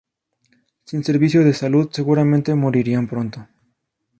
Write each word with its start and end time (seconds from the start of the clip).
Sin 0.83 1.03
servicios 1.03 1.45
de 1.45 1.53
salud, 1.53 1.87
seguramente 1.91 2.55
morirán 2.55 3.07
pronto. 3.07 3.47